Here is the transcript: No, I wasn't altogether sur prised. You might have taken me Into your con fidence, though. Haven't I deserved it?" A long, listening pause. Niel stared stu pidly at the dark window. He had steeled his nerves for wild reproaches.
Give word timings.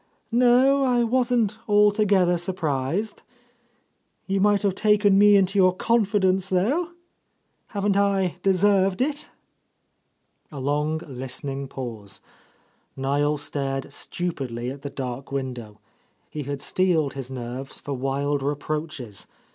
No, 0.31 0.83
I 0.83 1.03
wasn't 1.03 1.59
altogether 1.69 2.35
sur 2.39 2.53
prised. 2.55 3.21
You 4.25 4.41
might 4.41 4.63
have 4.63 4.73
taken 4.73 5.15
me 5.19 5.35
Into 5.35 5.59
your 5.59 5.75
con 5.75 6.05
fidence, 6.05 6.49
though. 6.49 6.93
Haven't 7.67 7.95
I 7.95 8.37
deserved 8.41 8.99
it?" 9.01 9.27
A 10.51 10.59
long, 10.59 11.01
listening 11.07 11.67
pause. 11.67 12.19
Niel 12.97 13.37
stared 13.37 13.93
stu 13.93 14.31
pidly 14.31 14.71
at 14.73 14.81
the 14.81 14.89
dark 14.89 15.31
window. 15.31 15.77
He 16.31 16.41
had 16.49 16.61
steeled 16.61 17.13
his 17.13 17.29
nerves 17.29 17.79
for 17.79 17.93
wild 17.93 18.41
reproaches. 18.41 19.27